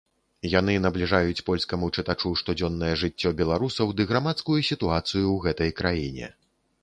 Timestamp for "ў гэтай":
5.25-5.71